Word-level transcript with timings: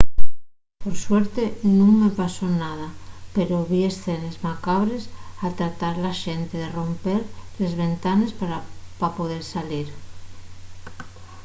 por 0.81 0.93
suerte 1.05 1.43
nun 1.77 1.93
me 2.01 2.09
pasó 2.21 2.45
nada 2.65 2.87
pero 3.35 3.67
vi 3.69 3.79
escenes 3.91 4.35
macabres 4.47 5.03
al 5.43 5.51
tratar 5.59 5.95
la 6.05 6.13
xente 6.23 6.55
de 6.63 6.69
romper 6.79 7.21
les 7.59 7.73
ventanes 7.83 8.31
pa 8.99 9.07
poder 9.17 9.43
salir 9.53 9.87